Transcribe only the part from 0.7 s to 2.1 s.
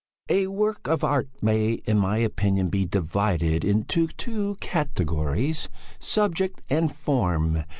of art may, in